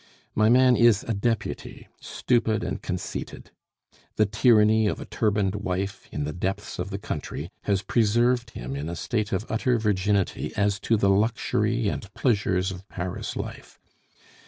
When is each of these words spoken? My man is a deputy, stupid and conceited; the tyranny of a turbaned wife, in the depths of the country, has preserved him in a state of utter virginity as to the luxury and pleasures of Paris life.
My 0.33 0.49
man 0.49 0.75
is 0.75 1.03
a 1.03 1.13
deputy, 1.13 1.87
stupid 1.99 2.63
and 2.63 2.81
conceited; 2.81 3.51
the 4.15 4.25
tyranny 4.25 4.87
of 4.87 4.99
a 4.99 5.05
turbaned 5.05 5.53
wife, 5.53 6.09
in 6.11 6.23
the 6.23 6.33
depths 6.33 6.79
of 6.79 6.89
the 6.89 6.97
country, 6.97 7.51
has 7.65 7.83
preserved 7.83 8.49
him 8.57 8.75
in 8.75 8.89
a 8.89 8.95
state 8.95 9.31
of 9.31 9.45
utter 9.47 9.77
virginity 9.77 10.53
as 10.57 10.79
to 10.79 10.97
the 10.97 11.11
luxury 11.11 11.87
and 11.87 12.11
pleasures 12.15 12.71
of 12.71 12.89
Paris 12.89 13.35
life. 13.35 13.77